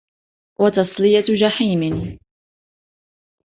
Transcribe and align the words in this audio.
وَتَصْلِيَةُ 0.59 1.21
جَحِيمٍ 1.33 2.19